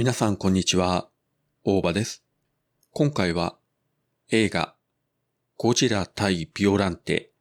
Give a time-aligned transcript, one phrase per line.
[0.00, 1.10] 皆さんこんにちは、
[1.62, 2.24] 大場です。
[2.92, 3.58] 今回は
[4.30, 4.74] 映画
[5.58, 7.32] ゴジラ対ビオランテ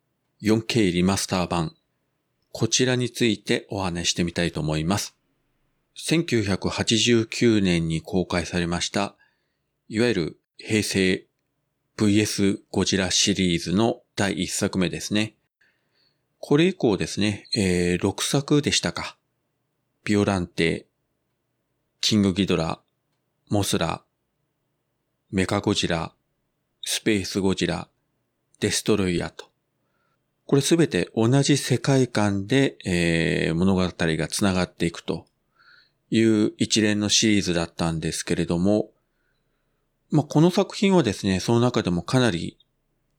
[0.42, 1.74] 4K リマスター版
[2.52, 5.16] こちらについてお話してみたいと思います。
[5.96, 9.16] 1989年に公開されました、
[9.88, 11.26] いわゆる平成
[11.96, 15.37] VS ゴジラシリーズの第1作目ですね。
[16.39, 19.18] これ以降ですね、えー6作でしたか。
[20.04, 20.89] ビオランテ、
[22.02, 22.80] キングギドラ、
[23.50, 24.02] モスラ、
[25.32, 26.14] メカゴジラ、
[26.82, 27.90] スペースゴジラ、
[28.62, 29.50] デストロイヤーと。
[30.46, 35.26] これすべて同じ世界観で、えー物語が繋がっていくと
[36.09, 38.92] いう一連のシリーズだったんですけれども、
[40.09, 42.58] まあ、この作品はですね、その中でもかなり、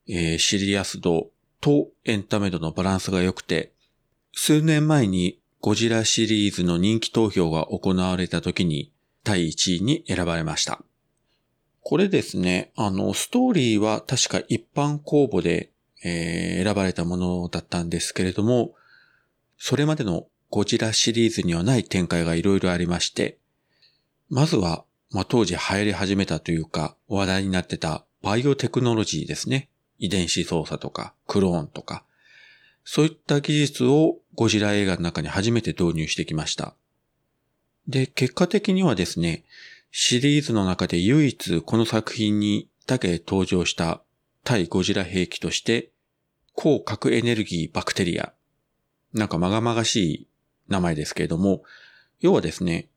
[0.08, 3.72] えーシリアス度とエンタメ度のバランスが良くて、
[4.32, 8.90] 数年前にゴジラシリーズの人気投票が行われた時に
[9.24, 10.82] 第1位に選ばれました。
[11.82, 15.70] これですね、あの、ストーリーは確か一般公募で、
[16.02, 18.74] えー選ばれたものだったんですけれども、
[19.58, 23.38] それまでのゴジラシリーズにはない展開がいろいろありまして、
[24.30, 29.68] まずは、まあ、当時流行り始めたというか、話題になってたバイオテクノロジーですね。
[29.98, 32.04] 遺伝子操作とか、クローンとか、
[32.84, 36.74] そういった技術をゴジラ映画の中に初めて導入してきました。
[37.88, 39.44] で、結果的にはですね、
[39.90, 44.02] シリーズの中で唯一この作品にだけ登場した
[44.44, 45.90] 対ゴジラ兵器として、
[46.54, 48.32] 高核エネルギーバクテリア。
[49.12, 50.28] なんかまがまがしい
[50.68, 51.62] 名前ですけれども、
[52.20, 52.88] 要はですね、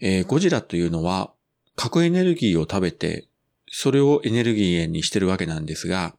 [0.00, 1.32] えーゴジラというのは
[1.74, 3.26] 核エネルギーを食べて、
[3.70, 6.14] それをエネルギー源にしてるわけなんですが、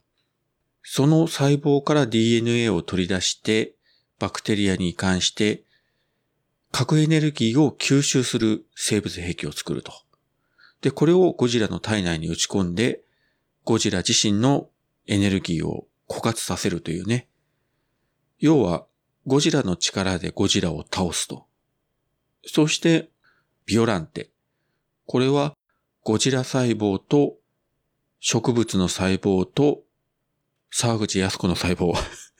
[0.89, 3.73] その細胞から DNA を取り出して、
[4.19, 5.65] バクテリアに関して、
[6.71, 9.91] 核エネルギーを吸収する生物兵器を作ると。
[10.79, 13.01] で、これをゴジラの体内に打ち込んで、
[13.65, 14.69] ゴジラ自身の
[15.07, 17.27] エネルギーを枯渇させるというね。
[18.39, 18.85] 要は、
[19.25, 21.47] ゴジラの力でゴジラを倒すと。
[22.45, 23.09] そして、
[23.65, 24.29] ビオランテ。
[25.05, 25.53] これは、
[26.05, 27.35] ゴジラ細胞と
[28.21, 29.83] 植物の細胞と
[30.71, 31.93] 沢口靖子の細胞。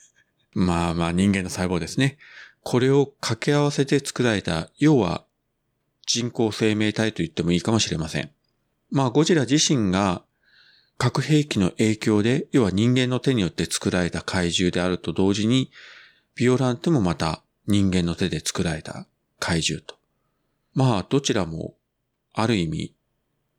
[0.52, 2.18] まあまあ人間の細胞ですね。
[2.62, 5.24] これを掛け合わせて作られた、要は
[6.06, 8.30] 人工生命体と言ってもいいかもしれません。
[8.90, 10.22] まあゴジラ自身が
[10.96, 15.70] 核兵器の影響で、要は人間の手によって作られた怪獣であると同時に、
[16.34, 19.06] ビオランテもまた人間の手で作られた
[19.38, 19.96] 怪獣と。
[20.74, 21.74] まあどちらも
[22.32, 22.94] ある意味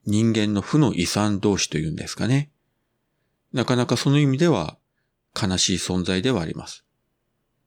[0.05, 2.49] 人間の負の遺産同士というんですかね。
[3.53, 4.77] なかなかその意味では
[5.39, 6.85] 悲しい存在ではあります。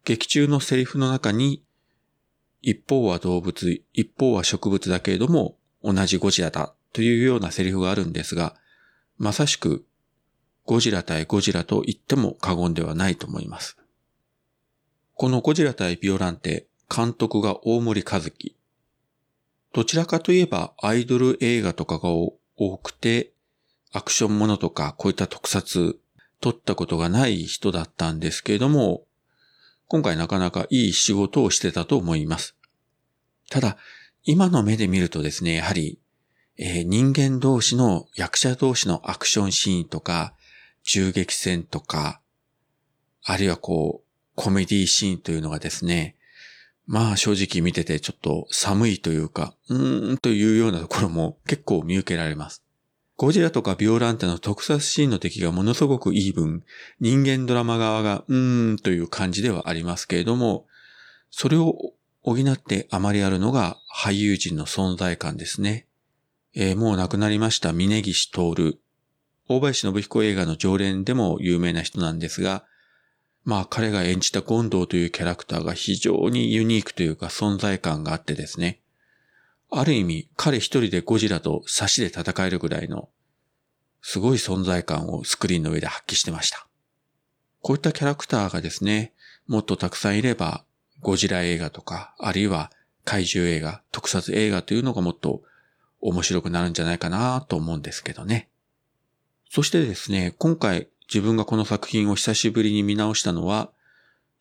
[0.05, 1.63] 劇中のセリフの中に、
[2.61, 8.55] 一方は動物、一方は植物だけれども、同じゴジラだというようなセリフがあるんですが、
[9.19, 9.85] まさしく、
[10.65, 13.77] ゴジラ対ゴジラと言っても過言ではないと思います。
[15.15, 18.57] このゴジラ対ビオランテ、監督が大森和樹。
[19.73, 23.32] どちらかといえばアイドル映画とかが多くて、
[23.93, 25.99] アクションものとかこういった特撮、
[26.41, 29.05] 撮ったことがない人だったんですけれども、
[29.87, 32.57] 今回なかなかいい仕事をしてたと思います。
[33.51, 33.77] ただ、
[34.25, 35.99] 今の目で見るとですね、やはり、
[36.57, 40.35] えー人間同士の役者同士のアクションシーンとか、
[40.85, 42.21] 銃撃戦とか、
[43.25, 46.17] あるいはこう、コメディシーンというのがですね、
[46.87, 52.63] まあ正直見ててちょっと寒いというか、うーんというようなところも結構見受けられます。
[53.17, 56.65] ゴジラとかビオランテの特撮シーンの出来がものすごくいい分、
[57.01, 60.67] 人間ドラマ側がうーんという感じではありますけれども、
[61.31, 61.93] それを
[62.23, 65.87] 補ってあまりあるのが俳優陣の存在感ですね。
[66.55, 68.79] えーもう亡くなりました峯岸徹。
[69.49, 72.65] 大林信彦映画の常連でも有名な人なんですが、
[73.45, 78.82] まあ彼が演じたゴンドウというキャラクターが非常にユニークというか存在感があってですね。
[79.75, 83.09] ある意味彼一人でゴジラと差しで戦えるぐらいの
[84.03, 86.67] すごい存在感をスクリーンの上で発揮してました。
[87.61, 89.13] こういったキャラクターがですね、
[89.47, 90.65] もっとたくさんいれば
[91.01, 92.71] ゴジラ映画とか、あるいは
[93.05, 95.43] 怪獣映画、特撮映画というのがもっと
[96.01, 98.49] 面白くなるんじゃないかなと思うんですけどね。
[99.49, 103.71] そしてですね、今回自分がこの作品を久しぶりに見直したのは、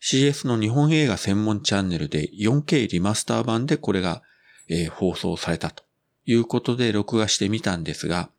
[0.01, 4.23] CS の日本映画専門チャンネルで 4K リマスター版でこれが、
[4.69, 5.83] えー放送されたと
[6.25, 8.29] いうことで録画してみたんですが、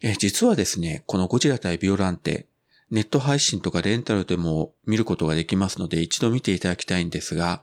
[0.00, 2.46] えー実はですね、このゴジラ対ビオランテ、
[2.90, 7.62] ネット配信とかレンタルでも見ることができますので一度見ていただきたいんですが、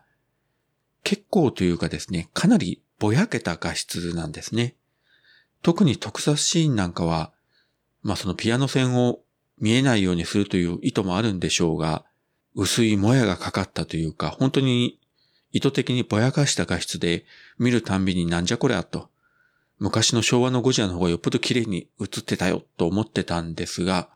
[1.03, 4.75] 結構というかですね、かなりぼやけた画質なんですね。
[5.61, 7.31] 特に特撮シーンなんかは、
[8.01, 9.19] まあそのピアノ線を
[9.59, 12.05] 見えないようにするという意図もあるんでしょうが、
[12.55, 14.99] 薄いもやがかかったというか、本当に
[15.53, 17.25] 意図的にぼやかした画質で
[17.59, 19.09] 見るたんびになんじゃこりゃと、
[19.79, 24.09] 昔の昭和のゴジラの方がよっぽど綺麗に映ってたよと思ってたんですが、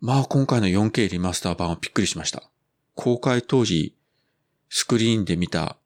[0.00, 2.42] まあ今回の 4K リマスター版はびっくりしました。
[2.94, 3.94] 公開当時、
[4.70, 5.76] スクリーンで見た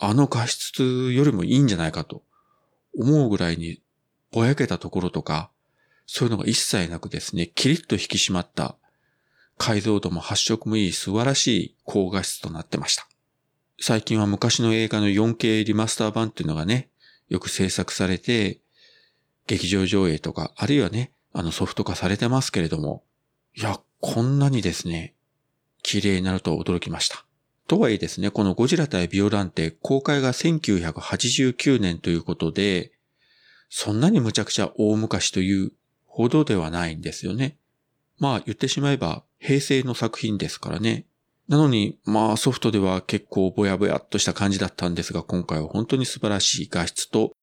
[0.00, 2.22] あの画質よりもいいんじゃないかと
[2.96, 3.80] 思うぐらいに
[4.30, 5.50] ぼやけたところとか、
[6.06, 8.76] そういうのが一切なくですね、キリッと引き締まった
[9.58, 13.08] 解像度も発色もいい素晴らしい高画質となってました。
[13.80, 16.88] 最近は昔の映画の 4K リマスター版っていうのがね、
[17.28, 18.60] よく制作されて、
[19.46, 23.02] 劇場上映とか、あるいはね、あのソフト化されてますけれども、
[23.56, 25.14] いや、こんなにですね、
[25.82, 27.24] 綺麗になると驚きました。
[27.66, 32.92] とはいえですね、このゴジラ対ビオランテ公開が1989年ということで、
[33.68, 35.72] そんなにむちゃくちゃ大昔という
[36.06, 37.56] ほどではないんですよね。
[38.18, 41.06] まあ言ってしまえば平成の作品ですからね。
[41.52, 47.36] なのに、まあソフトでは結構ぼやぼやっとした感じだったんですが、今回は本当に素晴らしい画質と、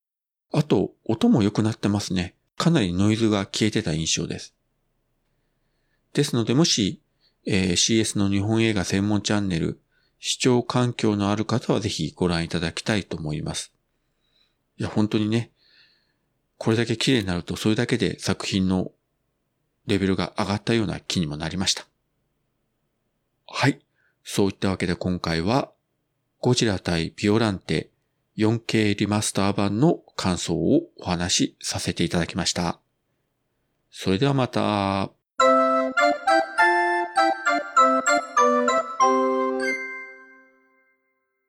[0.52, 2.34] あと音も良くなってますね。
[2.58, 4.56] かなりノイズが消えてた印象です。
[6.14, 7.04] ですので、もし、
[7.46, 9.80] えー、CS の日本映画専門チャンネル、
[10.20, 13.72] 視聴環境のある方はぜひご覧いただきたいと思います。
[14.80, 15.52] いや、本当にね、
[16.58, 18.92] これだけ綺麗になるとそれだけで作品の
[19.86, 21.86] レベルが上がったような気にもなりました。
[23.46, 23.80] はい。
[24.31, 25.72] そういったわけで今回は、
[26.40, 27.90] ゴジラ対ビオランテ
[28.38, 32.80] 4K リマスター版の感想をお話しさせていただきました。
[33.90, 35.10] それではまた。